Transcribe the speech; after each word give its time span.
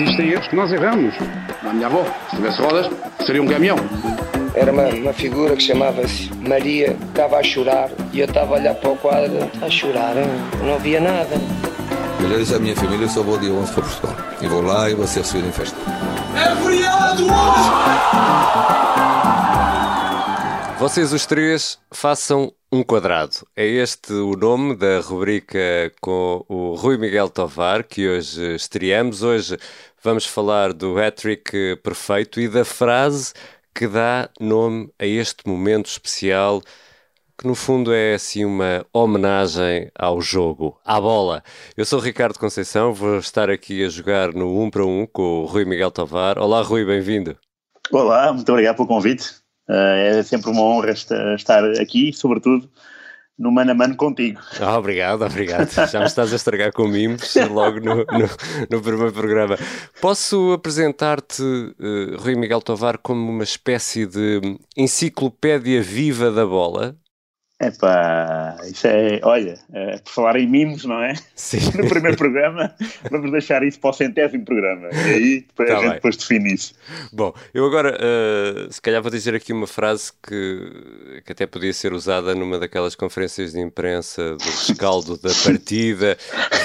existem 0.00 0.30
erros 0.30 0.48
que 0.48 0.56
nós 0.56 0.72
erramos. 0.72 1.14
A 1.62 1.72
minha 1.72 1.86
avó, 1.86 2.04
se 2.30 2.36
tivesse 2.36 2.60
rodas, 2.62 2.90
seria 3.24 3.42
um 3.42 3.46
caminhão. 3.46 3.76
Era 4.54 4.72
uma, 4.72 4.88
uma 4.88 5.12
figura 5.12 5.54
que 5.54 5.62
chamava-se 5.62 6.30
Maria, 6.36 6.96
estava 7.08 7.38
a 7.38 7.42
chorar 7.42 7.90
e 8.12 8.20
eu 8.20 8.26
estava 8.26 8.54
a 8.54 8.58
olhar 8.58 8.74
para 8.74 8.90
o 8.90 8.96
quadro, 8.96 9.50
a 9.62 9.70
chorar, 9.70 10.14
não 10.64 10.78
via 10.78 11.00
nada. 11.00 11.36
Eu 12.20 12.28
já 12.28 12.36
disse 12.36 12.54
à 12.54 12.58
minha 12.58 12.76
família, 12.76 13.04
eu 13.04 13.08
só 13.08 13.22
vou 13.22 13.38
dia 13.38 13.52
11 13.52 13.72
para 13.72 13.82
Portugal. 13.82 14.16
E 14.40 14.46
vou 14.46 14.62
lá 14.62 14.90
e 14.90 14.94
vou 14.94 15.06
ser 15.06 15.20
recebido 15.20 15.48
em 15.48 15.52
festa. 15.52 15.76
É 16.34 16.56
feriado 16.56 17.24
hoje! 17.24 17.70
Vocês 20.78 21.12
os 21.12 21.26
três 21.26 21.78
façam 21.92 22.52
um 22.72 22.84
quadrado. 22.84 23.46
É 23.56 23.66
este 23.66 24.12
o 24.12 24.36
nome 24.36 24.76
da 24.76 25.00
rubrica 25.00 25.58
com 26.00 26.44
o 26.48 26.74
Rui 26.76 26.96
Miguel 26.96 27.28
Tovar 27.28 27.82
que 27.82 28.08
hoje 28.08 28.54
estreamos. 28.54 29.22
Hoje 29.22 29.58
vamos 30.02 30.24
falar 30.24 30.72
do 30.72 30.96
hat-trick 30.96 31.76
perfeito 31.82 32.40
e 32.40 32.48
da 32.48 32.64
frase 32.64 33.32
que 33.74 33.88
dá 33.88 34.30
nome 34.38 34.88
a 34.98 35.06
este 35.06 35.48
momento 35.48 35.86
especial 35.86 36.62
que 37.36 37.46
no 37.46 37.54
fundo 37.54 37.92
é 37.92 38.14
assim 38.14 38.44
uma 38.44 38.86
homenagem 38.92 39.90
ao 39.98 40.20
jogo, 40.20 40.78
à 40.84 41.00
bola. 41.00 41.42
Eu 41.76 41.84
sou 41.84 41.98
Ricardo 41.98 42.38
Conceição, 42.38 42.92
vou 42.92 43.18
estar 43.18 43.50
aqui 43.50 43.84
a 43.84 43.88
jogar 43.88 44.32
no 44.32 44.62
1 44.62 44.70
para 44.70 44.84
1 44.84 45.06
com 45.06 45.42
o 45.42 45.46
Rui 45.46 45.64
Miguel 45.64 45.90
Tovar. 45.90 46.38
Olá 46.38 46.62
Rui, 46.62 46.84
bem-vindo. 46.84 47.36
Olá, 47.90 48.32
muito 48.32 48.48
obrigado 48.52 48.76
pelo 48.76 48.86
convite. 48.86 49.39
Uh, 49.70 50.18
é 50.18 50.22
sempre 50.24 50.50
uma 50.50 50.62
honra 50.62 50.90
estar 50.90 51.64
aqui, 51.80 52.12
sobretudo 52.12 52.68
no 53.38 53.52
mano 53.52 53.70
a 53.70 53.74
mano 53.74 53.96
contigo. 53.96 54.40
Ah, 54.60 54.76
obrigado, 54.76 55.24
obrigado. 55.24 55.70
Já 55.70 56.00
me 56.00 56.06
estás 56.06 56.32
a 56.32 56.36
estragar 56.36 56.72
com 56.72 56.88
mimos 56.88 57.34
logo 57.50 57.78
no, 57.78 57.96
no, 57.98 58.28
no 58.68 58.82
primeiro 58.82 59.12
programa. 59.12 59.56
Posso 60.00 60.52
apresentar-te, 60.52 61.42
uh, 61.42 62.16
Rui 62.18 62.34
Miguel 62.34 62.60
Tovar, 62.60 62.98
como 62.98 63.30
uma 63.30 63.44
espécie 63.44 64.06
de 64.06 64.58
enciclopédia 64.76 65.80
viva 65.80 66.30
da 66.32 66.44
bola? 66.44 66.96
Epá, 67.62 68.56
isso 68.64 68.86
é, 68.86 69.20
olha, 69.22 69.58
é, 69.72 69.98
por 69.98 70.10
falar 70.12 70.36
em 70.36 70.48
mimos, 70.48 70.84
não 70.86 71.02
é? 71.02 71.14
Sim. 71.34 71.58
No 71.76 71.88
primeiro 71.88 72.16
programa, 72.16 72.74
vamos 73.10 73.30
deixar 73.30 73.62
isso 73.62 73.78
para 73.78 73.90
o 73.90 73.92
centésimo 73.92 74.44
programa. 74.46 74.88
E 74.92 74.96
aí 75.12 75.40
depois 75.46 75.68
Tá 75.68 75.74
a 75.74 75.76
gente 75.76 75.84
bem. 75.88 75.94
depois 75.96 76.16
define 76.16 76.54
isso. 76.54 76.74
Bom, 77.12 77.34
eu 77.52 77.66
agora, 77.66 77.98
uh, 77.98 78.72
se 78.72 78.80
calhar 78.80 79.02
vou 79.02 79.10
dizer 79.10 79.34
aqui 79.34 79.52
uma 79.52 79.66
frase 79.66 80.10
que, 80.26 81.20
que 81.24 81.32
até 81.32 81.46
podia 81.46 81.72
ser 81.74 81.92
usada 81.92 82.34
numa 82.34 82.58
daquelas 82.58 82.94
conferências 82.94 83.52
de 83.52 83.60
imprensa 83.60 84.36
do 84.36 84.44
rescaldo 84.44 85.18
da 85.18 85.30
partida. 85.44 86.16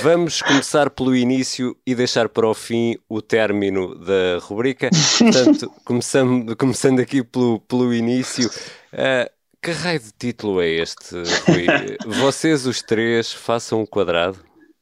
Vamos 0.01 0.41
começar 0.41 0.89
pelo 0.89 1.13
início 1.15 1.75
e 1.85 1.93
deixar 1.93 2.29
para 2.29 2.47
o 2.47 2.53
fim 2.53 2.97
o 3.09 3.21
término 3.21 3.95
da 3.95 4.39
rubrica. 4.41 4.89
Portanto, 5.19 5.71
começando, 5.83 6.55
começando 6.55 6.99
aqui 7.01 7.21
pelo, 7.21 7.59
pelo 7.59 7.93
início. 7.93 8.49
Uh, 8.93 9.34
que 9.65 9.71
raio 9.71 9.99
de 9.99 10.11
título 10.11 10.61
é 10.61 10.69
este, 10.69 11.15
Rui? 11.15 11.65
Vocês 12.21 12.67
os 12.67 12.83
três 12.83 13.33
façam 13.33 13.81
um 13.81 13.85
quadrado? 13.85 14.37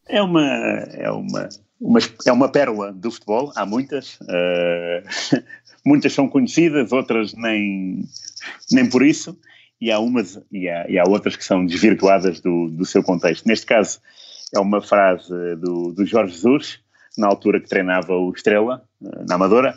É 0.09 0.21
uma, 0.21 0.43
é 0.43 1.09
uma, 1.09 1.47
uma, 1.79 1.99
é 2.25 2.31
uma 2.33 2.51
pérola 2.51 2.91
do 2.91 3.09
futebol, 3.09 3.53
há 3.55 3.65
muitas. 3.65 4.19
uh, 4.23 5.39
muitas 5.87 6.11
são 6.11 6.27
conhecidas, 6.27 6.91
outras 6.91 7.33
nem, 7.33 8.03
nem 8.73 8.89
por 8.89 9.05
isso, 9.05 9.39
e 9.79 9.89
há 9.89 9.99
umas 9.99 10.37
e 10.51 10.67
há, 10.67 10.85
e 10.89 10.99
há 10.99 11.05
outras 11.07 11.37
que 11.37 11.45
são 11.45 11.65
desvirtuadas 11.65 12.41
do, 12.41 12.67
do 12.67 12.83
seu 12.83 13.01
contexto. 13.01 13.47
Neste 13.47 13.65
caso, 13.65 14.01
é 14.53 14.59
uma 14.59 14.81
frase 14.81 15.29
do, 15.61 15.93
do 15.93 16.05
Jorge 16.05 16.33
Jesus, 16.33 16.81
na 17.17 17.27
altura 17.27 17.61
que 17.61 17.69
treinava 17.69 18.17
o 18.17 18.33
Estrela, 18.33 18.83
uh, 19.01 19.25
na 19.29 19.35
Amadora. 19.35 19.75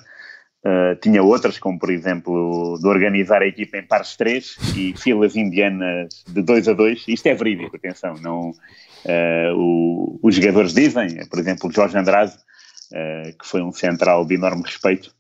Uh, 0.67 0.97
tinha 1.01 1.23
outras, 1.23 1.61
como 1.61 1.79
por 1.79 1.91
exemplo, 1.91 2.77
de 2.81 2.89
organizar 2.89 3.41
a 3.41 3.47
equipa 3.47 3.77
em 3.77 3.87
pares 3.87 4.09
de 4.09 4.17
três 4.19 4.57
e 4.77 4.93
filas 4.97 5.37
indianas 5.37 6.25
de 6.27 6.43
dois 6.43 6.67
a 6.67 6.73
dois. 6.73 7.05
Isto 7.07 7.29
é 7.29 7.35
verídico, 7.35 7.77
atenção. 7.77 8.15
Não, 8.21 8.51
uh, 8.51 9.55
o, 9.55 10.19
os 10.21 10.35
jogadores 10.35 10.75
dizem, 10.75 11.25
por 11.29 11.39
exemplo, 11.39 11.71
Jorge 11.71 11.97
Andrade, 11.97 12.33
uh, 12.33 13.39
que 13.39 13.47
foi 13.47 13.63
um 13.63 13.71
central 13.71 14.25
de 14.27 14.35
enorme 14.35 14.63
respeito 14.65 15.15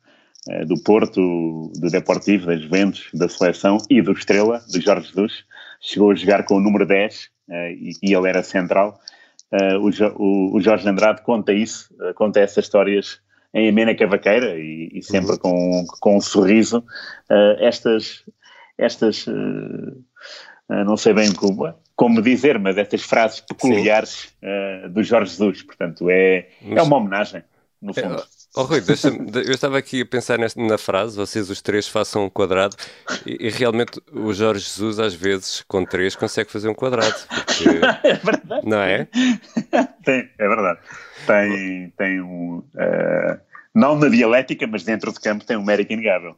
do 0.68 0.80
Porto, 0.80 1.72
do 1.74 1.90
Deportivo, 1.90 2.46
das 2.46 2.62
Juventus, 2.62 3.08
da 3.12 3.28
seleção 3.28 3.78
e 3.90 4.00
do 4.00 4.12
Estrela, 4.12 4.62
do 4.72 4.80
Jorge 4.80 5.08
Jesus, 5.08 5.44
chegou 5.80 6.12
a 6.12 6.14
jogar 6.14 6.44
com 6.44 6.54
o 6.54 6.60
número 6.60 6.86
10 6.86 7.30
e, 7.50 7.90
e, 8.00 8.14
ele 8.14 8.28
era 8.28 8.44
central. 8.44 8.96
O, 9.80 10.54
o, 10.54 10.60
Jorge 10.60 10.88
Andrade 10.88 11.22
conta 11.22 11.52
isso, 11.52 11.92
conta 12.14 12.38
essas 12.38 12.64
histórias 12.64 13.20
em 13.56 13.70
amena 13.70 13.94
cavaqueira 13.94 14.58
e, 14.58 14.90
e 14.92 15.02
sempre 15.02 15.32
uhum. 15.32 15.38
com, 15.38 15.86
com 15.98 16.16
um 16.18 16.20
sorriso, 16.20 16.84
uh, 17.30 17.64
estas, 17.64 18.22
estas 18.76 19.26
uh, 19.26 19.32
uh, 19.32 20.84
não 20.84 20.98
sei 20.98 21.14
bem 21.14 21.32
como, 21.32 21.72
como 21.96 22.20
dizer, 22.20 22.58
mas 22.58 22.76
estas 22.76 23.00
frases 23.00 23.40
peculiares 23.40 24.28
do 24.90 25.02
Jorge 25.02 25.30
Jesus, 25.30 25.62
portanto 25.62 26.10
é, 26.10 26.48
é 26.62 26.82
uma 26.82 26.98
homenagem, 26.98 27.42
no 27.80 27.94
fundo. 27.94 28.22
Oh, 28.58 28.62
Rui, 28.62 28.82
eu 29.46 29.52
estava 29.52 29.76
aqui 29.76 30.00
a 30.00 30.06
pensar 30.06 30.38
nesta, 30.38 30.58
na 30.58 30.78
frase, 30.78 31.14
vocês 31.14 31.50
os 31.50 31.60
três 31.60 31.86
façam 31.86 32.24
um 32.24 32.30
quadrado, 32.30 32.74
e, 33.26 33.46
e, 33.46 33.50
realmente 33.50 34.00
o 34.10 34.32
Jorge 34.32 34.64
Jesus 34.64 34.98
às 34.98 35.14
vezes 35.14 35.62
com 35.68 35.84
três 35.84 36.16
consegue 36.16 36.50
fazer 36.50 36.68
um 36.68 36.74
quadrado. 36.74 37.16
Porque, 37.28 37.68
é 38.08 38.14
verdade. 38.14 38.66
Não 38.66 38.80
é? 38.80 39.06
Tem, 40.02 40.30
é 40.38 40.48
verdade. 40.48 40.80
Tem, 41.26 41.90
tem 41.98 42.20
um... 42.22 42.58
Uh, 42.74 43.45
não 43.76 43.94
na 43.94 44.08
dialética, 44.08 44.66
mas 44.66 44.82
dentro 44.82 45.12
de 45.12 45.20
campo 45.20 45.44
tem 45.44 45.56
um 45.56 45.62
mérito 45.62 45.92
inegável. 45.92 46.34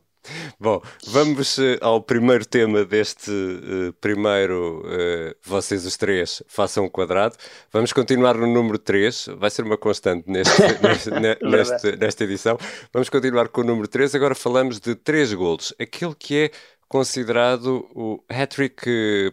Bom, 0.59 0.83
vamos 1.07 1.57
uh, 1.57 1.79
ao 1.81 2.03
primeiro 2.03 2.45
tema 2.45 2.85
deste 2.85 3.31
uh, 3.31 3.93
primeiro, 4.01 4.83
uh, 4.85 5.35
vocês 5.45 5.87
os 5.87 5.97
três 5.97 6.43
façam 6.49 6.85
um 6.85 6.89
quadrado. 6.89 7.37
Vamos 7.73 7.93
continuar 7.93 8.35
no 8.35 8.47
número 8.53 8.77
3, 8.77 9.31
vai 9.39 9.49
ser 9.49 9.63
uma 9.63 9.79
constante 9.79 10.29
neste, 10.29 10.61
neste, 10.83 11.11
neste, 11.41 11.97
nesta 11.97 12.25
edição. 12.25 12.59
Vamos 12.93 13.09
continuar 13.09 13.49
com 13.49 13.61
o 13.61 13.65
número 13.65 13.87
3, 13.87 14.17
agora 14.17 14.35
falamos 14.35 14.81
de 14.81 14.97
três 14.97 15.33
golos. 15.33 15.73
Aquele 15.79 16.17
que 16.17 16.37
é 16.37 16.51
considerado 16.89 17.89
o 17.95 18.21
hat-trick 18.29 18.83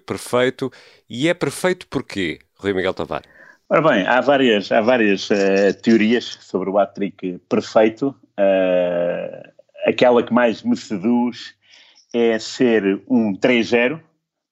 perfeito, 0.06 0.72
e 1.10 1.28
é 1.28 1.34
perfeito 1.34 1.88
porquê, 1.88 2.40
Rui 2.60 2.74
Miguel 2.74 2.94
Tavares? 2.94 3.35
Ora 3.68 3.82
bem, 3.82 4.06
há 4.06 4.22
várias, 4.22 4.72
há 4.72 4.80
várias 4.80 5.28
uh, 5.32 5.74
teorias 5.82 6.38
sobre 6.42 6.70
o 6.70 6.78
hat-trick 6.78 7.40
perfeito. 7.50 8.16
Uh, 8.40 9.52
aquela 9.88 10.22
que 10.22 10.32
mais 10.32 10.62
me 10.62 10.78
seduz 10.78 11.56
é 12.14 12.38
ser 12.38 13.02
um 13.10 13.34
3-0, 13.34 14.00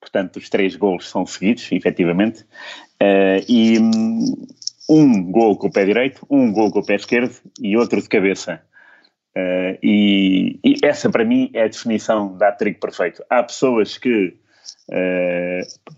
portanto 0.02 0.38
os 0.38 0.50
três 0.50 0.76
gols 0.76 1.08
são 1.08 1.28
seguidos, 1.28 1.72
efetivamente, 1.72 2.42
uh, 2.42 3.46
e 3.48 3.78
um 4.90 5.32
gol 5.32 5.58
com 5.58 5.68
o 5.68 5.72
pé 5.72 5.86
direito, 5.86 6.26
um 6.28 6.52
gol 6.52 6.72
com 6.72 6.80
o 6.80 6.86
pé 6.86 6.96
esquerdo 6.96 7.36
e 7.62 7.78
outro 7.78 8.02
de 8.02 8.10
cabeça. 8.10 8.62
E, 9.82 10.60
e, 10.64 10.76
essa 10.84 11.10
para 11.10 11.26
mim 11.26 11.50
é 11.54 11.64
a 11.64 11.68
definição 11.68 12.36
da 12.38 12.50
hat-trick 12.50 12.80
perfeito. 12.80 13.24
Há 13.30 13.42
pessoas 13.42 13.98
que 13.98 14.36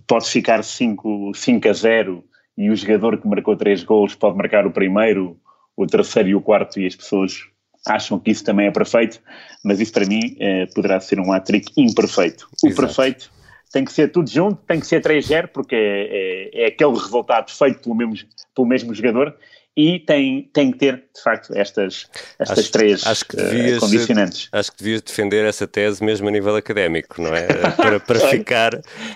pode 0.07 0.29
ficar 0.29 0.63
5, 0.63 1.33
5 1.33 1.67
a 1.67 1.73
0 1.73 2.23
e 2.57 2.69
o 2.69 2.75
jogador 2.75 3.17
que 3.17 3.27
marcou 3.27 3.55
três 3.55 3.83
gols 3.83 4.15
pode 4.15 4.37
marcar 4.37 4.65
o 4.65 4.71
primeiro, 4.71 5.37
o 5.75 5.85
terceiro 5.85 6.29
e 6.29 6.35
o 6.35 6.41
quarto, 6.41 6.79
e 6.79 6.87
as 6.87 6.95
pessoas 6.95 7.47
acham 7.87 8.19
que 8.19 8.31
isso 8.31 8.43
também 8.43 8.67
é 8.67 8.71
perfeito, 8.71 9.21
mas 9.63 9.79
isso 9.79 9.93
para 9.93 10.05
mim 10.05 10.35
eh, 10.39 10.65
poderá 10.73 10.99
ser 10.99 11.19
um 11.19 11.31
hat-trick 11.31 11.71
imperfeito. 11.77 12.47
O 12.63 12.67
Exato. 12.67 12.81
perfeito 12.81 13.31
tem 13.71 13.83
que 13.83 13.91
ser 13.91 14.09
tudo 14.09 14.29
junto, 14.29 14.55
tem 14.65 14.79
que 14.79 14.87
ser 14.87 15.01
3-0, 15.01 15.49
porque 15.49 15.75
é, 15.75 15.81
é, 15.81 16.63
é, 16.63 16.67
aquele 16.67 16.93
resultado 16.93 17.51
feito 17.51 17.81
pelo 17.81 17.93
mesmo, 17.93 18.15
pelo 18.55 18.67
mesmo 18.67 18.93
jogador, 18.93 19.35
e 19.77 19.99
tem, 19.99 20.49
tem 20.53 20.71
que 20.71 20.77
ter, 20.77 21.03
de 21.13 21.21
facto, 21.21 21.53
estas, 21.53 22.09
estas 22.39 22.59
acho, 22.59 22.71
três 22.71 23.05
acho 23.05 23.25
que 23.25 23.35
devias, 23.35 23.77
uh, 23.77 23.79
condicionantes. 23.81 24.49
Acho 24.51 24.71
que 24.71 24.77
devias 24.77 25.01
defender 25.01 25.45
essa 25.45 25.67
tese 25.67 26.03
mesmo 26.03 26.27
a 26.29 26.31
nível 26.31 26.55
académico, 26.55 27.21
não 27.21 27.33
é? 27.35 27.45
para, 27.75 27.99
para 27.99 28.19
ficar 28.29 28.71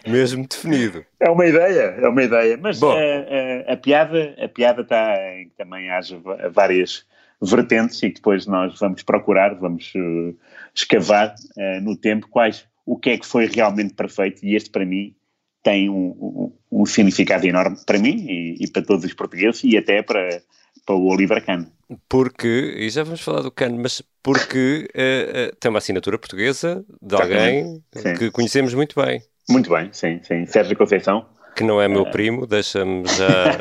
mesmo 0.06 0.46
definido. 0.46 1.06
É 1.20 1.30
uma 1.30 1.46
ideia, 1.46 1.96
é 2.02 2.08
uma 2.10 2.24
ideia. 2.24 2.58
Mas 2.62 2.84
a, 2.84 2.88
a, 2.88 3.74
a, 3.74 3.78
piada, 3.78 4.36
a 4.38 4.50
piada 4.50 4.82
está 4.82 5.16
em 5.38 5.46
que 5.46 5.56
também 5.56 5.90
haja 5.90 6.20
várias 6.52 7.06
vertentes 7.42 8.04
e 8.04 8.10
depois 8.10 8.46
nós 8.46 8.78
vamos 8.80 9.02
procurar, 9.04 9.56
vamos 9.56 9.94
uh, 9.96 10.36
escavar 10.76 11.36
uh, 11.58 11.82
no 11.82 11.96
tempo 11.96 12.28
quais, 12.30 12.66
o 12.86 12.98
que 12.98 13.12
é 13.12 13.18
que 13.18 13.26
foi 13.26 13.46
realmente 13.46 13.94
perfeito 13.94 14.46
e 14.46 14.56
este 14.56 14.70
para 14.70 14.86
mim 14.86 15.16
tem 15.64 15.90
um, 15.90 16.54
um, 16.72 16.82
um 16.82 16.86
significado 16.86 17.46
enorme 17.46 17.78
para 17.86 18.00
mim 18.00 18.26
e, 18.28 18.64
e, 18.64 18.68
para 18.68 18.82
todos 18.82 19.06
os 19.06 19.14
portugueses 19.14 19.64
e 19.64 19.78
até 19.78 20.02
para, 20.02 20.42
para 20.86 20.96
o 20.96 21.08
Oliver 21.08 21.44
Cano. 21.46 21.68
Porque, 22.08 22.76
e 22.78 22.90
já 22.90 23.04
vamos 23.04 23.22
falar 23.22 23.42
do 23.42 23.52
Cano, 23.52 23.80
mas 23.82 24.02
porque 24.22 24.88
uh, 24.96 25.50
uh, 25.50 25.56
tem 25.60 25.70
uma 25.70 25.80
assinatura 25.80 26.18
portuguesa 26.18 26.86
de 27.02 27.16
alguém 27.16 27.84
Sim. 27.94 28.14
que 28.16 28.32
conhecemos 28.32 28.74
muito 28.74 28.96
bem. 29.02 29.22
Muito 29.50 29.70
bem, 29.72 29.90
sim, 29.92 30.20
sim. 30.22 30.46
Sérgio 30.46 30.78
Conceição, 30.78 31.26
que 31.56 31.64
não 31.64 31.82
é 31.82 31.88
meu 31.88 32.06
primo, 32.06 32.46
deixa-me 32.46 33.04
já 33.08 33.60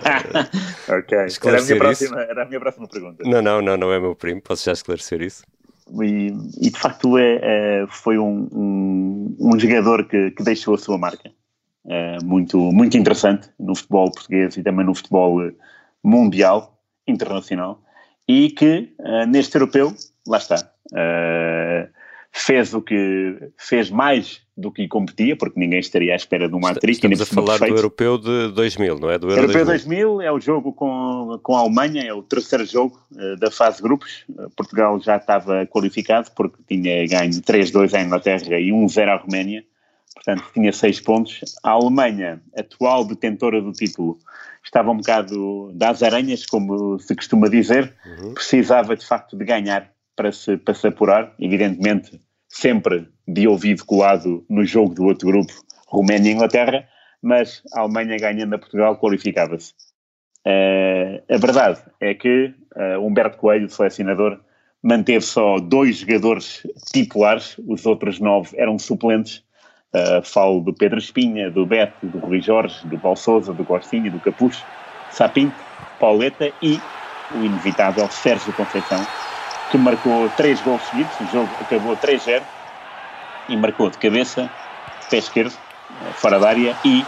ok, 0.96 1.18
era 1.18 1.22
a, 1.22 1.26
isso. 1.26 1.76
próxima, 1.76 2.20
era 2.20 2.42
a 2.42 2.46
minha 2.46 2.60
próxima 2.60 2.86
pergunta. 2.86 3.24
Não, 3.24 3.42
não, 3.42 3.60
não, 3.60 3.76
não 3.76 3.92
é 3.92 3.98
meu 3.98 4.14
primo, 4.14 4.40
posso 4.40 4.64
já 4.64 4.72
esclarecer 4.72 5.20
isso. 5.22 5.42
E, 6.02 6.32
e, 6.60 6.70
de 6.70 6.78
facto 6.78 7.16
é, 7.16 7.40
é, 7.42 7.86
foi 7.88 8.18
um, 8.18 8.46
um, 8.52 9.36
um 9.40 9.58
jogador 9.58 10.06
que, 10.06 10.30
que, 10.32 10.44
deixou 10.44 10.74
a 10.74 10.78
sua 10.78 10.98
marca 10.98 11.30
muito, 12.24 12.58
muito 12.72 12.96
interessante 12.98 13.48
no 13.58 13.74
futebol 13.74 14.10
português 14.12 14.56
e 14.56 14.62
também 14.62 14.84
no 14.84 14.94
futebol 14.94 15.40
mundial, 16.02 16.78
internacional, 17.06 17.82
e 18.28 18.50
que 18.50 18.92
eh, 19.00 19.26
neste 19.26 19.56
europeu, 19.56 19.94
lá 20.26 20.36
está, 20.36 20.70
eh, 20.94 21.88
fez 22.30 22.74
o 22.74 22.82
que 22.82 23.50
fez 23.56 23.90
mais 23.90 24.42
do 24.54 24.70
que 24.70 24.86
competia, 24.86 25.36
porque 25.36 25.58
ninguém 25.58 25.78
estaria 25.78 26.12
à 26.12 26.16
espera 26.16 26.48
de 26.48 26.54
um 26.54 26.66
hat-trick. 26.66 26.96
Estamos 26.96 27.20
a 27.22 27.26
falar 27.26 27.58
do 27.58 27.66
Europeu 27.66 28.18
de 28.18 28.52
2000, 28.52 28.98
não 28.98 29.10
é? 29.10 29.18
Do 29.18 29.30
Euro 29.30 29.42
Europeu 29.42 29.64
2000. 29.64 30.08
2000 30.18 30.22
é 30.22 30.32
o 30.32 30.40
jogo 30.40 30.72
com, 30.72 31.38
com 31.42 31.56
a 31.56 31.60
Alemanha, 31.60 32.02
é 32.02 32.12
o 32.12 32.22
terceiro 32.22 32.66
jogo 32.66 33.00
uh, 33.12 33.36
da 33.36 33.50
fase 33.50 33.76
de 33.76 33.84
grupos. 33.84 34.24
Uh, 34.28 34.50
Portugal 34.50 35.00
já 35.00 35.16
estava 35.16 35.64
qualificado 35.66 36.30
porque 36.32 36.58
tinha 36.66 37.06
ganho 37.06 37.30
3-2 37.30 37.94
à 37.94 38.02
Inglaterra 38.02 38.58
e 38.58 38.70
1-0 38.70 39.08
à 39.08 39.16
Roménia, 39.16 39.64
portanto 40.18 40.44
tinha 40.52 40.72
6 40.72 41.00
pontos. 41.00 41.40
A 41.62 41.70
Alemanha, 41.70 42.40
atual 42.56 43.04
detentora 43.04 43.60
do 43.60 43.72
título, 43.72 44.18
estava 44.64 44.90
um 44.90 44.96
bocado 44.96 45.72
das 45.74 46.02
aranhas, 46.02 46.44
como 46.44 46.98
se 46.98 47.14
costuma 47.14 47.48
dizer, 47.48 47.94
uhum. 48.04 48.34
precisava 48.34 48.96
de 48.96 49.06
facto 49.06 49.36
de 49.36 49.44
ganhar 49.44 49.90
para 50.16 50.32
se, 50.32 50.56
para 50.56 50.74
se 50.74 50.86
apurar, 50.88 51.32
evidentemente 51.38 52.20
sempre 52.48 53.08
de 53.26 53.46
ouvido 53.46 53.84
colado 53.84 54.44
no 54.48 54.64
jogo 54.64 54.94
do 54.94 55.04
outro 55.04 55.28
grupo, 55.28 55.52
Roménia 55.86 56.30
e 56.30 56.34
Inglaterra, 56.34 56.88
mas 57.22 57.62
a 57.74 57.80
Alemanha 57.80 58.16
ganhando 58.18 58.54
a 58.54 58.58
Portugal 58.58 58.96
qualificava-se. 58.96 59.72
Uh, 60.46 61.22
a 61.32 61.36
verdade 61.36 61.80
é 62.00 62.14
que 62.14 62.54
uh, 62.76 63.04
Humberto 63.04 63.36
Coelho, 63.36 63.68
selecionador, 63.68 64.40
manteve 64.82 65.24
só 65.24 65.58
dois 65.58 65.98
jogadores 65.98 66.66
titulares, 66.92 67.56
os 67.66 67.84
outros 67.84 68.18
nove 68.20 68.56
eram 68.56 68.78
suplentes. 68.78 69.44
Uh, 69.94 70.22
falo 70.22 70.60
do 70.60 70.74
Pedro 70.74 70.98
Espinha, 70.98 71.50
do 71.50 71.64
Beto, 71.64 72.06
do 72.06 72.18
Rui 72.18 72.42
Jorge, 72.42 72.86
do 72.86 72.98
Paulo 72.98 73.16
Souza, 73.16 73.54
do 73.54 73.64
Costinha, 73.64 74.10
do 74.10 74.20
Capucho, 74.20 74.62
Sapinto, 75.08 75.64
Pauleta 75.98 76.52
e 76.60 76.78
o 77.30 77.42
inevitável 77.42 78.06
Sérgio 78.10 78.52
Conceição, 78.52 79.06
que 79.70 79.78
marcou 79.78 80.28
três 80.30 80.60
gols 80.60 80.82
seguidos, 80.88 81.18
o 81.20 81.26
jogo 81.26 81.56
acabou 81.62 81.96
3-0 81.96 82.42
e 83.48 83.56
marcou 83.56 83.88
de 83.88 83.96
cabeça, 83.96 84.50
pé 85.10 85.16
esquerdo, 85.18 85.56
fora 86.14 86.38
da 86.38 86.48
área 86.48 86.76
e 86.84 87.02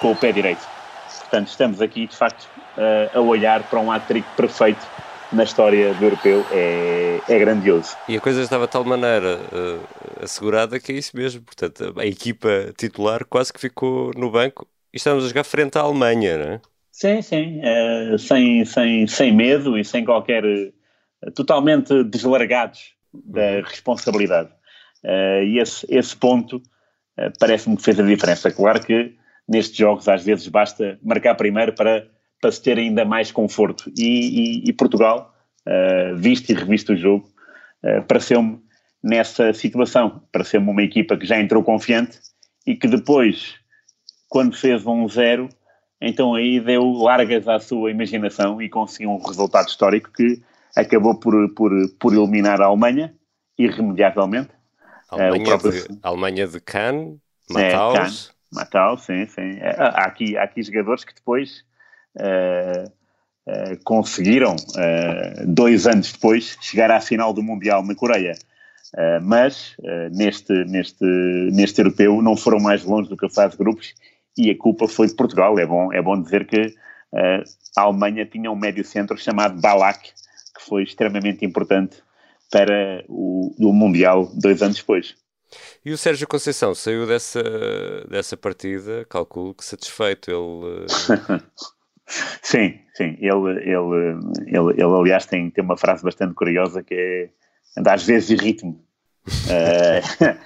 com 0.00 0.12
o 0.12 0.16
pé 0.16 0.30
direito. 0.30 0.68
Portanto, 1.18 1.48
estamos 1.48 1.80
aqui 1.80 2.06
de 2.06 2.16
facto 2.16 2.48
a 3.12 3.20
olhar 3.20 3.64
para 3.64 3.80
um 3.80 3.90
hat-trick 3.90 4.28
perfeito 4.36 4.93
na 5.34 5.44
história 5.44 5.92
do 5.94 6.04
europeu, 6.04 6.44
é, 6.50 7.20
é 7.28 7.38
grandioso. 7.38 7.96
E 8.08 8.16
a 8.16 8.20
coisa 8.20 8.40
estava 8.42 8.66
de 8.66 8.72
tal 8.72 8.84
maneira 8.84 9.38
uh, 9.38 10.24
assegurada 10.24 10.78
que 10.80 10.92
é 10.92 10.94
isso 10.94 11.16
mesmo, 11.16 11.42
portanto, 11.42 11.94
a 11.98 12.06
equipa 12.06 12.72
titular 12.76 13.24
quase 13.24 13.52
que 13.52 13.60
ficou 13.60 14.12
no 14.16 14.30
banco 14.30 14.66
e 14.92 14.96
estamos 14.96 15.24
a 15.24 15.28
jogar 15.28 15.44
frente 15.44 15.76
à 15.76 15.82
Alemanha, 15.82 16.38
não 16.38 16.52
é? 16.54 16.60
Sim, 16.92 17.22
sim, 17.22 17.60
uh, 17.60 18.18
sem, 18.18 18.64
sem, 18.64 19.06
sem 19.06 19.34
medo 19.34 19.76
e 19.76 19.84
sem 19.84 20.04
qualquer 20.04 20.44
totalmente 21.34 22.04
deslargados 22.04 22.94
da 23.12 23.40
uhum. 23.40 23.62
responsabilidade. 23.62 24.50
Uh, 25.02 25.42
e 25.44 25.58
esse, 25.58 25.86
esse 25.88 26.16
ponto 26.16 26.56
uh, 26.56 27.32
parece-me 27.38 27.76
que 27.76 27.82
fez 27.82 27.98
a 28.00 28.02
diferença. 28.02 28.50
Claro 28.50 28.80
que 28.80 29.14
nestes 29.48 29.76
jogos 29.76 30.08
às 30.08 30.24
vezes 30.24 30.48
basta 30.48 30.98
marcar 31.02 31.34
primeiro 31.34 31.74
para, 31.74 32.06
para 32.44 32.52
se 32.52 32.60
ter 32.60 32.76
ainda 32.76 33.06
mais 33.06 33.32
conforto. 33.32 33.90
E, 33.96 34.60
e, 34.66 34.68
e 34.68 34.72
Portugal, 34.74 35.34
uh, 35.66 36.14
visto 36.14 36.50
e 36.50 36.54
revisto 36.54 36.92
o 36.92 36.96
jogo, 36.96 37.26
uh, 37.82 38.02
pareceu-me 38.02 38.60
nessa 39.02 39.54
situação. 39.54 40.20
Pareceu-me 40.30 40.68
uma 40.68 40.82
equipa 40.82 41.16
que 41.16 41.24
já 41.24 41.40
entrou 41.40 41.64
confiante 41.64 42.20
e 42.66 42.76
que 42.76 42.86
depois, 42.86 43.54
quando 44.28 44.54
fez 44.54 44.84
um 44.86 45.08
zero, 45.08 45.48
então 45.98 46.34
aí 46.34 46.60
deu 46.60 46.84
largas 46.92 47.48
à 47.48 47.58
sua 47.58 47.90
imaginação 47.90 48.60
e 48.60 48.68
conseguiu 48.68 49.12
um 49.12 49.26
resultado 49.26 49.68
histórico 49.68 50.12
que 50.12 50.42
acabou 50.76 51.18
por, 51.18 51.48
por, 51.54 51.72
por 51.98 52.12
eliminar 52.12 52.60
a 52.60 52.66
Alemanha, 52.66 53.14
irremediavelmente. 53.58 54.50
A 55.10 55.14
Alemanha, 55.14 55.44
uh, 55.44 55.58
próprio... 55.58 55.72
de, 55.72 55.98
Alemanha 56.02 56.46
de 56.46 56.60
Cannes, 56.60 57.16
Mataus. 57.48 58.28
É, 58.28 58.54
Mataus, 58.54 59.00
sim, 59.00 59.24
sim. 59.24 59.56
É, 59.60 59.76
há, 59.78 60.04
aqui, 60.04 60.36
há 60.36 60.42
aqui 60.42 60.62
jogadores 60.62 61.04
que 61.04 61.14
depois 61.14 61.64
conseguiram, 63.84 64.56
dois 65.46 65.86
anos 65.86 66.12
depois, 66.12 66.56
chegar 66.60 66.90
à 66.90 67.00
final 67.00 67.32
do 67.32 67.42
Mundial 67.42 67.84
na 67.84 67.94
Coreia. 67.94 68.34
mas 69.22 69.76
neste, 70.12 70.52
neste, 70.64 71.04
neste 71.52 71.80
europeu 71.80 72.22
não 72.22 72.36
foram 72.36 72.58
mais 72.58 72.84
longe 72.84 73.08
do 73.08 73.16
que 73.16 73.26
a 73.26 73.30
fase 73.30 73.52
de 73.52 73.58
grupos 73.58 73.94
e 74.36 74.50
a 74.50 74.56
culpa 74.56 74.88
foi 74.88 75.06
de 75.06 75.14
Portugal. 75.14 75.58
É 75.58 75.66
bom, 75.66 75.92
é 75.92 76.00
bom 76.00 76.20
dizer 76.20 76.46
que 76.46 76.74
a 77.76 77.82
Alemanha 77.82 78.26
tinha 78.26 78.50
um 78.50 78.56
médio 78.56 78.84
centro 78.84 79.16
chamado 79.16 79.60
Balak, 79.60 80.12
que 80.56 80.64
foi 80.68 80.82
extremamente 80.82 81.44
importante 81.44 82.02
para 82.50 83.04
o, 83.08 83.54
o 83.58 83.72
Mundial 83.72 84.30
dois 84.34 84.62
anos 84.62 84.76
depois. 84.76 85.14
E 85.84 85.92
o 85.92 85.98
Sérgio 85.98 86.26
Conceição 86.26 86.74
saiu 86.74 87.06
dessa, 87.06 87.42
dessa 88.08 88.36
partida, 88.36 89.04
calculo 89.08 89.54
que 89.54 89.64
satisfeito. 89.64 90.30
Ele. 90.30 90.86
Sim, 92.06 92.78
sim. 92.94 93.16
Ele, 93.20 93.50
ele, 93.62 94.18
ele, 94.46 94.70
ele, 94.72 94.82
aliás, 94.82 95.26
tem, 95.26 95.50
tem 95.50 95.64
uma 95.64 95.76
frase 95.76 96.02
bastante 96.02 96.34
curiosa 96.34 96.82
que 96.82 96.94
é 96.94 97.30
às 97.86 98.04
vezes 98.04 98.30
irrita-me. 98.30 98.72
uh, 99.26 100.38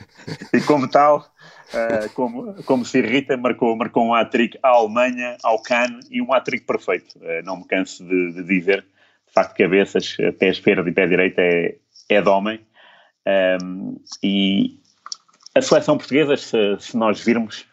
e 0.56 0.60
como 0.62 0.88
tal, 0.88 1.18
uh, 1.18 2.08
como, 2.14 2.54
como 2.64 2.84
se 2.84 2.98
irrita, 2.98 3.36
marcou, 3.36 3.76
marcou 3.76 4.06
um 4.06 4.14
hat-trick 4.14 4.58
à 4.62 4.68
Alemanha, 4.68 5.36
ao 5.42 5.60
Cannes 5.62 6.06
e 6.10 6.22
um 6.22 6.32
hat-trick 6.32 6.64
perfeito. 6.64 7.18
Uh, 7.18 7.44
não 7.44 7.58
me 7.58 7.66
canso 7.66 8.04
de, 8.04 8.32
de 8.32 8.44
dizer 8.44 8.84
de 9.26 9.34
facto, 9.34 9.56
cabeças, 9.56 10.16
pé 10.38 10.48
esquerdo 10.48 10.88
e 10.88 10.92
pé 10.92 11.06
direito 11.06 11.38
é, 11.38 11.74
é 12.08 12.22
de 12.22 12.28
homem. 12.28 12.60
Um, 13.62 14.00
e 14.22 14.80
a 15.54 15.60
seleção 15.60 15.98
portuguesa, 15.98 16.34
se, 16.34 16.56
se 16.78 16.96
nós 16.96 17.22
virmos, 17.22 17.66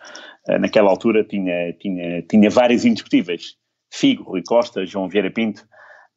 naquela 0.60 0.90
altura 0.90 1.24
tinha, 1.24 1.72
tinha, 1.80 2.22
tinha 2.24 2.50
vários 2.50 2.84
indiscutíveis. 2.84 3.56
Figo, 3.96 4.24
Rui 4.24 4.44
Costa, 4.46 4.86
João 4.86 5.08
Vieira 5.08 5.32
Pinto, 5.32 5.66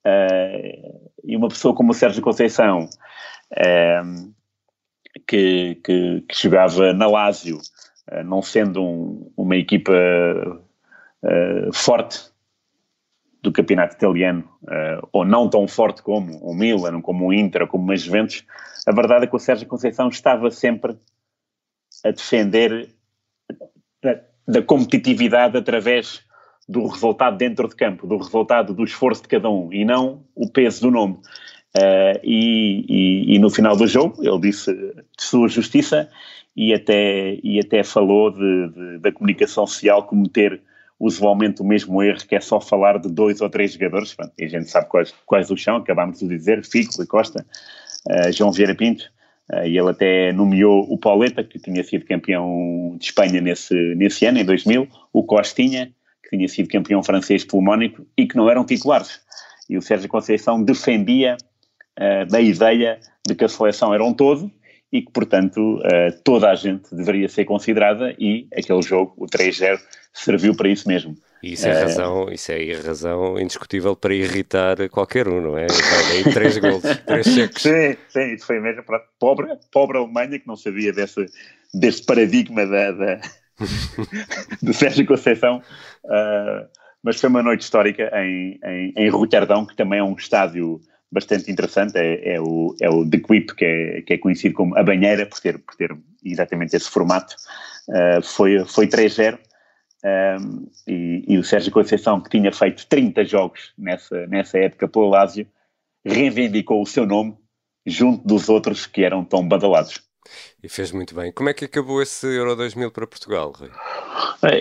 uh, 0.05 1.11
e 1.25 1.37
uma 1.37 1.49
pessoa 1.49 1.75
como 1.75 1.93
o 1.93 1.95
Sérgio 1.95 2.23
Conceição, 2.23 2.89
uh, 3.53 4.35
que, 5.27 5.77
que, 5.85 6.25
que, 6.29 6.43
jogava 6.43 6.93
na 6.93 7.07
Lazio, 7.07 7.59
não 8.25 8.43
sendo 8.43 8.83
um, 8.83 9.33
uma 9.37 9.57
equipa 9.57 9.93
forte 11.73 12.31
do 13.43 13.53
campeonato 13.53 13.95
italiano, 13.95 14.49
uh, 14.65 15.09
ou 15.13 15.25
não 15.25 15.49
tão 15.49 15.69
forte 15.69 16.03
como 16.03 16.39
o 16.39 16.55
Milan, 16.55 17.01
como 17.01 17.27
o 17.27 17.33
Inter, 17.33 17.67
como 17.67 17.93
o 17.93 17.97
Juventus, 17.97 18.45
a 18.87 18.93
verdade 18.93 19.25
é 19.25 19.27
que 19.27 19.37
o 19.37 19.39
Sérgio 19.39 19.69
Conceição 19.69 20.09
estava 20.09 20.51
sempre 20.51 20.97
a 22.05 22.11
defender 22.11 22.89
da, 24.03 24.21
da 24.47 24.63
competitividade 24.63 25.57
através 25.57 26.28
do 26.69 26.87
resultado 26.87 27.37
dentro 27.37 27.69
de 27.69 27.75
campo, 27.75 28.07
do 28.07 28.19
resultado 28.19 28.75
do 28.75 28.85
esforço 28.85 29.23
de 29.23 29.29
cada 29.29 29.49
um, 29.49 29.73
e 29.73 29.85
não 29.85 30.23
o 30.35 30.49
peso 30.49 30.83
do 30.83 30.91
nome. 30.91 31.15
Uh, 31.77 32.19
e, 32.23 32.85
e, 32.89 33.37
e, 33.37 33.39
no 33.39 33.51
final 33.51 33.77
do 33.77 33.87
jogo 33.87 34.17
ele 34.25 34.41
disse 34.41 34.73
de 34.75 35.23
sua 35.23 35.49
justiça 35.49 36.09
e 36.57 36.73
até, 36.73 37.39
e 37.43 37.61
até 37.61 37.85
falou 37.85 38.31
de, 38.31 38.69
de, 38.69 38.99
da 38.99 39.13
comunicação 39.13 39.67
social 39.67 40.03
como 40.05 40.29
ter 40.29 40.61
usualmente 40.99 41.63
o 41.63 41.65
mesmo 41.65 42.03
erro, 42.03 42.19
que 42.27 42.35
é 42.35 42.41
só 42.41 42.61
falar 42.61 42.99
de 42.99 43.09
dois 43.09 43.41
ou 43.41 43.49
três 43.49 43.75
jogadores, 43.75 44.15
pronto, 44.15 44.33
e 44.37 44.45
a 44.45 44.49
gente 44.49 44.69
sabe 44.69 44.89
quais, 44.89 45.15
quais 45.25 45.51
o 45.51 45.57
são, 45.57 45.77
acabámos 45.77 46.19
de 46.19 46.27
dizer, 46.27 46.65
Fico, 46.65 46.97
Rui 46.97 47.07
Costa, 47.07 47.47
uh, 48.09 48.33
João 48.33 48.51
Vieira 48.51 48.75
Pinto, 48.75 49.05
uh, 49.53 49.65
e 49.65 49.79
ele 49.79 49.91
até 49.91 50.33
nomeou 50.33 50.85
o 50.93 50.99
Pauleta, 50.99 51.45
que 51.45 51.59
tinha 51.59 51.85
sido 51.85 52.05
campeão 52.05 52.97
de 52.99 53.05
Espanha 53.05 53.41
nesse, 53.41 53.95
nesse 53.95 54.27
ano, 54.27 54.39
em 54.39 54.45
2000, 54.45 54.89
o 55.13 55.23
Costinha, 55.23 55.93
que 56.29 56.37
tinha 56.37 56.49
sido 56.49 56.69
campeão 56.69 57.03
francês 57.03 57.45
pelo 57.45 57.63
e 58.17 58.27
que 58.27 58.37
não 58.37 58.51
eram 58.51 58.65
titulares. 58.65 59.21
E 59.69 59.77
o 59.77 59.83
Sérgio 59.83 60.09
Conceição 60.09 60.63
defendia 60.63 61.37
uh, 61.99 62.27
da 62.27 62.41
ideia 62.41 62.99
de 63.27 63.35
que 63.35 63.45
a 63.45 63.49
seleção 63.49 63.93
era 63.95 64.05
um 64.05 64.15
todo, 64.15 64.51
e 64.91 65.03
que, 65.03 65.13
portanto, 65.13 65.83
toda 66.25 66.51
a 66.51 66.55
gente 66.55 66.95
deveria 66.95 67.29
ser 67.29 67.45
considerada, 67.45 68.15
e 68.19 68.49
aquele 68.57 68.81
jogo, 68.81 69.13
o 69.19 69.27
3-0, 69.27 69.79
serviu 70.15 70.55
para 70.55 70.69
isso 70.71 70.89
mesmo. 70.89 71.15
Isso 71.43 71.69
é, 71.69 71.71
é, 71.71 71.83
razão, 71.83 72.29
isso 72.33 72.51
é 72.51 72.73
razão 72.75 73.39
indiscutível 73.39 73.95
para 73.95 74.13
irritar 74.13 74.89
qualquer 74.89 75.29
um, 75.29 75.41
não 75.41 75.59
é? 75.59 75.67
Vai 75.67 76.33
três 76.33 76.59
gols, 76.59 76.83
três 77.07 77.27
cheques. 77.27 77.63
Sim, 77.63 77.97
sim, 78.09 78.35
isso 78.35 78.47
foi 78.47 78.59
mesmo 78.59 78.83
para 78.83 79.01
pobre, 79.21 79.47
pobre 79.71 79.99
Alemanha 79.99 80.39
que 80.39 80.49
não 80.49 80.57
sabia 80.57 80.93
desse, 80.93 81.27
desse 81.73 82.05
paradigma 82.05 82.67
da, 82.67 82.91
da, 82.91 83.21
do 84.63 84.73
Sérgio 84.73 85.07
Conceição, 85.07 85.63
uh, 86.05 86.69
mas 87.03 87.21
foi 87.21 87.29
uma 87.29 87.43
noite 87.43 87.63
histórica 87.63 88.11
em, 88.15 88.59
em, 88.65 88.93
em 88.97 89.09
Roterdão, 89.09 89.67
que 89.67 89.77
também 89.77 90.01
é 90.01 90.05
um 90.05 90.15
estádio 90.15 90.81
bastante 91.11 91.51
interessante, 91.51 91.97
é, 91.97 92.35
é, 92.35 92.41
o, 92.41 92.75
é 92.81 92.89
o 92.91 93.09
The 93.09 93.19
Quip, 93.19 93.55
que 93.55 93.65
é, 93.65 94.03
que 94.03 94.15
é 94.15 94.19
conhecido 94.19 94.55
como 94.55 94.77
a 94.77 94.83
banheira, 94.83 95.25
por 95.27 95.41
ter, 95.41 95.59
por 95.59 95.75
ter 95.75 95.97
exatamente 96.25 96.77
esse 96.77 96.91
formato, 96.91 97.35
uh, 97.89 98.23
foi, 98.23 98.65
foi 98.65 98.87
3-0, 98.87 99.39
um, 100.05 100.69
e, 100.87 101.25
e, 101.27 101.39
o 101.39 101.45
Sérgio 101.45 101.73
Conceição, 101.73 102.21
que 102.21 102.31
tinha 102.31 102.53
feito 102.53 102.87
30 102.87 103.25
jogos 103.25 103.73
nessa, 103.77 104.27
nessa 104.27 104.59
época 104.59 104.87
pelo 104.87 105.09
Lásio, 105.09 105.47
reivindicou 106.05 106.81
o 106.81 106.87
seu 106.87 107.05
nome 107.05 107.37
junto 107.85 108.27
dos 108.27 108.49
outros 108.49 108.87
que 108.87 109.03
eram 109.03 109.25
tão 109.25 109.47
badalados. 109.47 110.08
E 110.63 110.69
fez 110.69 110.93
muito 110.93 111.15
bem. 111.15 111.33
Como 111.33 111.49
é 111.49 111.55
que 111.55 111.65
acabou 111.65 112.03
esse 112.03 112.27
Euro 112.27 112.57
2000 112.57 112.91
para 112.91 113.07
Portugal, 113.07 113.53
Rui? 113.53 113.71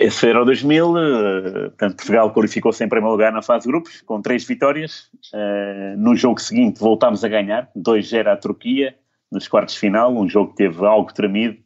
Esse 0.00 0.26
Euro 0.26 0.44
2000, 0.44 0.98
eh, 0.98 1.52
portanto, 1.68 1.96
Portugal 1.96 2.32
qualificou-se 2.32 2.82
em 2.84 2.88
primeiro 2.88 3.12
lugar 3.12 3.32
na 3.32 3.42
fase 3.42 3.64
de 3.64 3.70
grupos, 3.70 4.00
com 4.00 4.20
três 4.20 4.44
vitórias. 4.44 5.08
Eh, 5.32 5.94
no 5.96 6.16
jogo 6.16 6.40
seguinte 6.40 6.80
voltámos 6.80 7.24
a 7.24 7.28
ganhar, 7.28 7.70
2-0 7.76 8.28
à 8.28 8.36
Turquia, 8.36 8.96
nos 9.30 9.46
quartos 9.46 9.74
de 9.74 9.80
final, 9.80 10.12
um 10.12 10.28
jogo 10.28 10.50
que 10.50 10.56
teve 10.56 10.84
algo 10.84 11.12
tremido. 11.12 11.56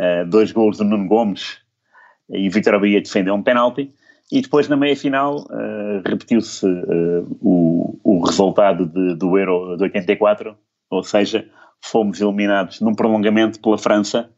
Eh, 0.00 0.24
dois 0.24 0.50
gols 0.50 0.78
do 0.78 0.84
Nuno 0.84 1.06
Gomes 1.06 1.58
e 2.30 2.48
Vitor 2.48 2.80
Bahia 2.80 3.02
defendeu 3.02 3.34
um 3.34 3.42
penalti. 3.42 3.92
E 4.30 4.40
depois, 4.40 4.66
na 4.66 4.76
meia-final, 4.76 5.46
repetiu-se 6.06 6.64
o, 7.42 7.98
o 8.02 8.24
resultado 8.24 8.86
de, 8.86 9.14
do 9.14 9.36
Euro 9.36 9.76
de 9.76 9.82
84, 9.82 10.56
ou 10.88 11.02
seja, 11.04 11.46
fomos 11.82 12.20
eliminados 12.20 12.80
num 12.80 12.94
prolongamento 12.94 13.60
pela 13.60 13.76
França. 13.76 14.30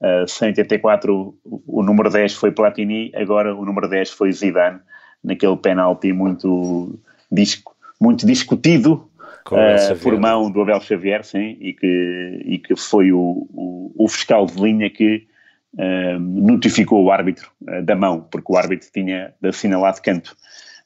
Uh, 0.00 0.28
184 0.28 1.34
o, 1.44 1.62
o 1.66 1.82
número 1.82 2.08
10 2.08 2.34
foi 2.34 2.52
Platini, 2.52 3.10
agora 3.14 3.54
o 3.54 3.64
número 3.64 3.88
10 3.88 4.10
foi 4.10 4.32
Zidane, 4.32 4.80
naquele 5.22 5.56
penalti 5.56 6.12
muito, 6.12 6.98
disco, 7.30 7.76
muito 8.00 8.24
discutido 8.26 9.10
uh, 9.50 9.98
por 10.02 10.18
mão 10.18 10.50
do 10.50 10.62
Abel 10.62 10.80
Xavier, 10.80 11.24
sim, 11.24 11.56
e 11.60 11.74
que, 11.74 12.42
e 12.46 12.58
que 12.58 12.76
foi 12.76 13.12
o, 13.12 13.46
o, 13.50 13.92
o 13.98 14.08
fiscal 14.08 14.46
de 14.46 14.62
linha 14.62 14.88
que 14.88 15.26
uh, 15.74 16.18
notificou 16.18 17.04
o 17.04 17.10
árbitro 17.10 17.50
da 17.84 17.94
mão, 17.94 18.26
porque 18.30 18.52
o 18.52 18.56
árbitro 18.56 18.88
tinha 18.92 19.34
assinalado 19.42 20.00
canto. 20.00 20.34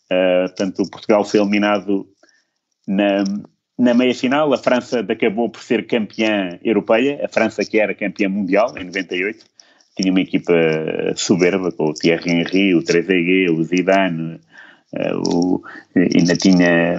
Uh, 0.07 0.49
portanto, 0.49 0.91
Portugal 0.91 1.25
foi 1.25 1.41
eliminado 1.41 2.09
na, 2.87 3.25
na 3.79 3.93
meia-final, 3.93 4.53
a 4.53 4.59
França 4.59 5.01
acabou 5.01 5.51
por 5.51 5.63
ser 5.63 5.87
campeã 5.87 6.59
europeia, 6.63 7.21
a 7.25 7.29
França 7.29 7.65
que 7.65 7.79
era 7.79 7.95
campeã 7.95 8.29
mundial 8.29 8.77
em 8.79 8.85
98, 8.85 9.45
tinha 9.97 10.13
uma 10.13 10.21
equipa 10.21 10.53
soberba 11.17 11.71
com 11.73 11.87
o 11.87 11.95
Thierry 11.95 12.31
Henry, 12.31 12.75
o 12.75 12.83
Trezeguet, 12.83 13.51
o 13.51 13.63
Zidane, 13.63 14.41
eh, 14.93 15.15
o, 15.15 15.63
ainda 15.97 16.37
tinha 16.37 16.99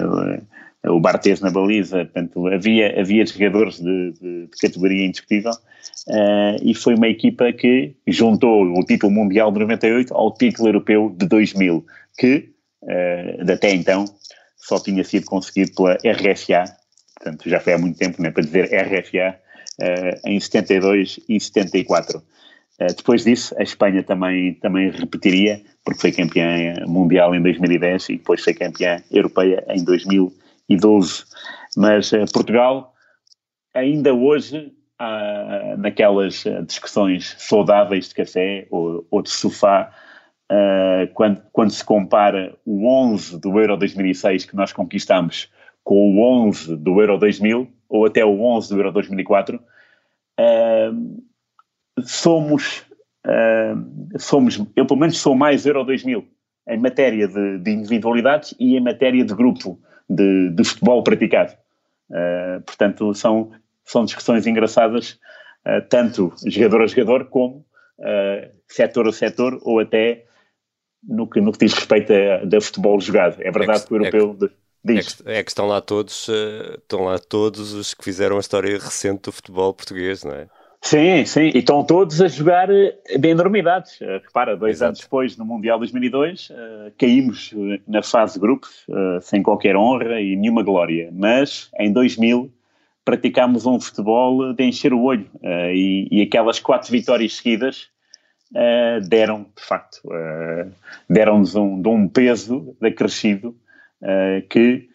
eh, 0.82 0.90
o 0.90 1.00
Barthez 1.00 1.40
na 1.40 1.50
baliza, 1.50 2.04
portanto 2.04 2.46
havia, 2.48 2.98
havia 3.00 3.26
jogadores 3.26 3.80
de, 3.80 4.12
de, 4.12 4.46
de 4.46 4.56
categoria 4.60 5.06
indiscutível 5.06 5.52
uh, 5.52 6.56
e 6.62 6.74
foi 6.74 6.94
uma 6.94 7.08
equipa 7.08 7.52
que 7.52 7.96
juntou 8.06 8.62
o 8.62 8.84
título 8.84 9.12
mundial 9.12 9.50
de 9.50 9.60
98 9.60 10.14
ao 10.14 10.32
título 10.32 10.68
europeu 10.68 11.14
de 11.16 11.26
2000, 11.26 11.84
que 12.18 12.50
uh, 12.82 13.52
até 13.52 13.74
então 13.74 14.04
só 14.66 14.80
tinha 14.80 15.04
sido 15.04 15.26
conseguido 15.26 15.72
pela 15.76 15.94
RFA, 15.94 16.64
portanto 17.14 17.48
já 17.48 17.60
foi 17.60 17.74
há 17.74 17.78
muito 17.78 17.96
tempo, 17.96 18.20
né, 18.20 18.30
para 18.30 18.42
dizer 18.42 18.64
RFA, 18.64 19.38
uh, 19.38 19.84
eh, 19.84 20.20
em 20.26 20.40
72 20.40 21.20
e 21.28 21.38
74. 21.38 22.18
Uh, 22.18 22.22
eh, 22.80 22.86
depois 22.88 23.24
disso, 23.24 23.54
a 23.58 23.62
Espanha 23.62 24.02
também, 24.02 24.54
também 24.54 24.90
repetiria, 24.90 25.62
porque 25.84 26.00
foi 26.00 26.12
campeã 26.12 26.74
mundial 26.86 27.32
em 27.34 27.40
2010 27.40 28.08
e 28.08 28.16
depois 28.16 28.42
foi 28.42 28.54
campeã 28.54 29.02
europeia 29.10 29.64
em 29.68 29.84
2012. 29.84 31.24
Mas 31.76 32.10
uh, 32.12 32.24
Portugal, 32.32 32.92
ainda 33.72 34.12
hoje, 34.12 34.72
naquelas 35.76 36.44
discussões 36.66 37.36
saudáveis 37.38 38.08
de 38.08 38.14
café 38.14 38.66
ou, 38.70 39.06
ou 39.10 39.20
de 39.20 39.28
sofá, 39.28 39.92
uh, 40.50 41.12
quando, 41.14 41.42
quando 41.52 41.70
se 41.70 41.84
compara 41.84 42.56
o 42.64 42.86
11 42.86 43.40
do 43.40 43.58
Euro 43.58 43.76
2006 43.76 44.44
que 44.44 44.56
nós 44.56 44.72
conquistamos 44.72 45.50
com 45.82 46.16
o 46.16 46.46
11 46.48 46.76
do 46.76 47.00
Euro 47.00 47.18
2000, 47.18 47.68
ou 47.88 48.06
até 48.06 48.24
o 48.24 48.42
11 48.42 48.68
do 48.70 48.80
Euro 48.80 48.92
2004, 48.92 49.56
uh, 50.40 51.22
somos, 52.02 52.84
uh, 53.26 54.18
somos, 54.18 54.60
eu 54.74 54.84
pelo 54.84 54.98
menos 54.98 55.18
sou 55.18 55.34
mais 55.34 55.64
Euro 55.64 55.84
2000 55.84 56.26
em 56.68 56.78
matéria 56.78 57.28
de, 57.28 57.58
de 57.58 57.70
individualidades 57.70 58.54
e 58.58 58.76
em 58.76 58.80
matéria 58.80 59.24
de 59.24 59.34
grupo 59.34 59.78
de, 60.08 60.50
de 60.50 60.64
futebol 60.64 61.02
praticado. 61.02 61.52
Uh, 62.10 62.60
portanto, 62.62 63.14
são, 63.14 63.52
são 63.84 64.04
discussões 64.04 64.46
engraçadas, 64.46 65.18
uh, 65.66 65.86
tanto 65.88 66.32
jogador 66.46 66.82
a 66.82 66.86
jogador, 66.86 67.26
como 67.26 67.64
uh, 67.98 68.50
setor 68.68 69.08
a 69.08 69.12
setor, 69.12 69.58
ou 69.62 69.80
até 69.80 70.25
no 71.06 71.28
que, 71.28 71.40
no 71.40 71.52
que 71.52 71.58
diz 71.58 71.72
respeito 71.72 72.12
a, 72.12 72.56
a 72.56 72.60
futebol 72.60 73.00
jogado. 73.00 73.36
É 73.40 73.50
verdade 73.50 73.82
é 73.82 73.86
que, 73.86 73.92
o 73.92 73.96
europeu 73.96 74.36
é 74.42 74.46
que, 74.46 74.54
diz. 74.84 75.20
É 75.20 75.22
que, 75.22 75.30
é 75.30 75.44
que, 75.44 75.50
estão 75.50 75.66
lá 75.66 75.80
todos, 75.80 76.28
uh, 76.28 76.74
estão 76.78 77.04
lá 77.04 77.18
todos 77.18 77.72
os 77.72 77.94
que 77.94 78.04
fizeram 78.04 78.36
a 78.36 78.40
história 78.40 78.72
recente 78.72 79.22
do 79.22 79.32
futebol 79.32 79.72
português, 79.72 80.24
não 80.24 80.32
é? 80.32 80.48
Sim, 80.82 81.24
sim, 81.24 81.50
e 81.54 81.58
estão 81.58 81.82
todos 81.82 82.20
a 82.20 82.28
jogar 82.28 82.70
eh, 82.70 82.96
de 83.18 83.28
enormidades. 83.28 84.00
Uh, 84.00 84.20
repara, 84.24 84.56
dois 84.56 84.76
Exato. 84.76 84.88
anos 84.90 85.00
depois, 85.00 85.36
no 85.36 85.44
Mundial 85.44 85.78
2002, 85.78 86.50
uh, 86.50 86.54
caímos 86.98 87.54
na 87.88 88.02
fase 88.02 88.34
de 88.34 88.40
grupos, 88.40 88.86
sem 89.22 89.42
qualquer 89.42 89.76
honra 89.76 90.20
e 90.20 90.36
nenhuma 90.36 90.62
glória. 90.62 91.10
Mas, 91.12 91.70
em 91.80 91.92
2000, 91.92 92.52
praticámos 93.04 93.66
um 93.66 93.80
futebol 93.80 94.52
de 94.52 94.64
encher 94.64 94.92
o 94.92 95.02
olho. 95.02 95.28
E, 95.42 96.08
e, 96.10 96.22
aquelas 96.22 96.58
quatro 96.58 96.90
vitórias 96.90 97.36
seguidas 97.36 97.88
uh, 98.52 99.00
deram, 99.08 99.46
de 99.56 99.62
facto, 99.62 100.00
uh, 100.06 100.70
deram-nos 101.08 101.54
um, 101.54 101.80
de 101.80 101.88
um 101.88 102.08
peso 102.08 102.76
acrescido 102.82 103.56
uh, 104.02 104.46
que 104.48 104.88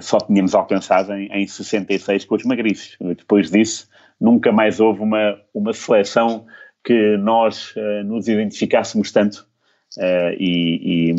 só 0.00 0.18
tínhamos 0.18 0.54
alcançado 0.54 1.12
em, 1.12 1.26
em 1.32 1.44
66 1.44 2.24
com 2.26 2.36
os 2.36 2.44
magrifes. 2.44 2.96
Depois 3.00 3.50
disso, 3.50 3.88
nunca 4.20 4.52
mais 4.52 4.78
houve 4.78 5.00
uma, 5.00 5.36
uma 5.52 5.72
seleção 5.72 6.46
que 6.84 7.16
nós 7.16 7.74
nos 8.04 8.28
identificássemos 8.28 9.10
tanto 9.10 9.44
Uh, 9.98 10.32
e, 10.38 11.12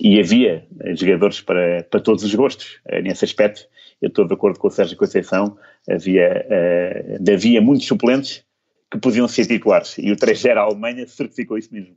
e, 0.00 0.14
e, 0.14 0.20
havia 0.20 0.66
jogadores 0.96 1.40
para, 1.40 1.84
para 1.84 2.00
todos 2.00 2.24
os 2.24 2.34
gostos 2.34 2.80
uh, 2.86 3.00
nesse 3.00 3.24
aspecto. 3.24 3.64
Eu 4.02 4.08
estou 4.08 4.26
de 4.26 4.34
acordo 4.34 4.58
com 4.58 4.66
o 4.66 4.70
Sérgio 4.72 4.96
Conceição, 4.96 5.56
havia, 5.88 6.44
uh, 6.50 7.32
havia 7.32 7.60
muitos 7.60 7.86
suplentes 7.86 8.44
que 8.90 8.98
podiam 8.98 9.28
ser 9.28 9.46
titulares. 9.46 9.96
E 9.98 10.10
o 10.10 10.16
3-0 10.16 10.56
à 10.56 10.60
Alemanha 10.62 11.06
certificou 11.06 11.58
isso 11.58 11.72
mesmo. 11.72 11.96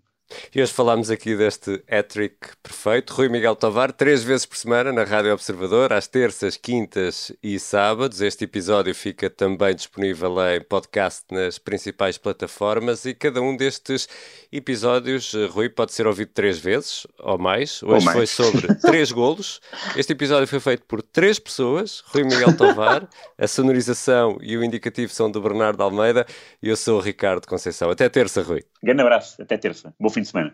E 0.53 0.61
hoje 0.61 0.71
falámos 0.71 1.09
aqui 1.09 1.35
deste 1.35 1.83
hat-trick 1.89 2.35
perfeito. 2.61 3.13
Rui 3.13 3.29
Miguel 3.29 3.55
Tovar, 3.55 3.91
três 3.91 4.23
vezes 4.23 4.45
por 4.45 4.57
semana 4.57 4.91
na 4.91 5.03
Rádio 5.03 5.33
Observador, 5.33 5.93
às 5.93 6.07
terças, 6.07 6.57
quintas 6.57 7.31
e 7.41 7.59
sábados. 7.59 8.21
Este 8.21 8.45
episódio 8.45 8.93
fica 8.93 9.29
também 9.29 9.75
disponível 9.75 10.35
em 10.50 10.61
podcast 10.61 11.23
nas 11.31 11.57
principais 11.57 12.17
plataformas 12.17 13.05
e 13.05 13.13
cada 13.13 13.41
um 13.41 13.55
destes 13.55 14.07
episódios, 14.51 15.33
eh, 15.33 15.45
Rui, 15.45 15.69
pode 15.69 15.93
ser 15.93 16.07
ouvido 16.07 16.31
três 16.33 16.59
vezes 16.59 17.07
ou 17.19 17.38
mais. 17.38 17.81
Hoje 17.83 17.93
ou 17.93 18.01
mais. 18.01 18.17
foi 18.17 18.27
sobre 18.27 18.75
três 18.81 19.11
golos. 19.11 19.61
Este 19.95 20.13
episódio 20.13 20.47
foi 20.47 20.59
feito 20.59 20.83
por 20.85 21.01
três 21.01 21.39
pessoas. 21.39 22.03
Rui 22.07 22.23
Miguel 22.23 22.55
Tovar, 22.55 23.07
a 23.38 23.47
sonorização 23.47 24.38
e 24.41 24.57
o 24.57 24.63
indicativo 24.63 25.11
são 25.13 25.29
do 25.29 25.41
Bernardo 25.41 25.81
Almeida 25.81 26.25
e 26.61 26.69
eu 26.69 26.75
sou 26.75 26.97
o 26.97 27.01
Ricardo 27.01 27.47
Conceição. 27.47 27.89
Até 27.89 28.09
terça, 28.09 28.41
Rui. 28.41 28.71
Grande 28.83 29.01
abraço, 29.01 29.39
até 29.41 29.57
terça. 29.57 29.93
Bom 30.00 30.09
fim 30.09 30.21
de 30.21 30.29
semana. 30.29 30.53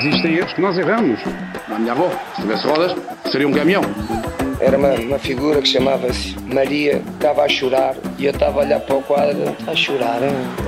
Existem 0.00 0.34
erros 0.36 0.52
que 0.52 0.60
nós 0.60 0.78
erramos. 0.78 1.20
A 1.68 1.78
minha 1.78 1.92
avó, 1.92 2.08
se 2.36 2.42
tivesse 2.42 2.66
rodas, 2.66 2.94
seria 3.30 3.48
um 3.48 3.52
caminhão. 3.52 3.82
Era 4.60 4.78
uma, 4.78 4.92
uma 4.94 5.18
figura 5.18 5.60
que 5.60 5.68
chamava-se 5.68 6.36
Maria, 6.54 7.02
estava 7.14 7.42
a 7.42 7.48
chorar 7.48 7.96
e 8.18 8.26
eu 8.26 8.30
estava 8.30 8.60
a 8.60 8.64
olhar 8.64 8.80
para 8.80 8.94
o 8.94 9.02
quadro, 9.02 9.56
a 9.66 9.74
chorar, 9.74 10.20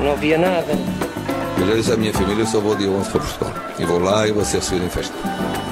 não 0.03 0.17
via 0.17 0.37
nada. 0.37 0.73
Eu 1.59 1.67
já 1.69 1.75
disse 1.75 1.93
à 1.93 1.97
minha 1.97 2.13
família, 2.13 2.43
eu 2.43 2.47
só 2.47 2.59
vou 2.59 2.75
dia 2.75 2.89
11 2.89 3.11
para 3.11 3.21
Portugal. 3.21 3.55
E 3.79 3.85
vou 3.85 4.01
lá 4.01 4.27
e 4.27 4.33
vou 4.33 4.45
ser 4.45 4.57
recebido 4.57 4.87
em 4.87 4.91
festa. 4.91 5.15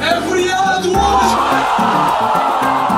É 0.01 0.21
feriado 0.29 0.91
hoje! 0.91 2.90